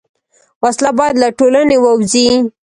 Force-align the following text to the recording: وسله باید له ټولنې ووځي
وسله 0.63 0.91
باید 0.99 1.15
له 1.23 1.27
ټولنې 1.39 1.77
ووځي 1.79 2.27